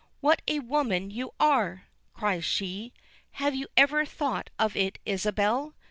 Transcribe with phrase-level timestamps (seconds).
[0.19, 1.83] "What a woman you are!"
[2.15, 2.91] cries she.
[3.33, 5.75] "Have you ever thought of it, Isabel?